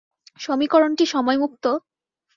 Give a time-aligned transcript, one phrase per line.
[0.39, 1.65] সমীকরণটি সময় মুক্ত?